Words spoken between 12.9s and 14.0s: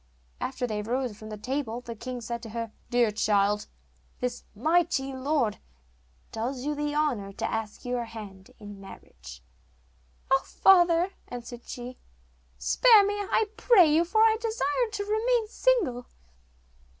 me, I pray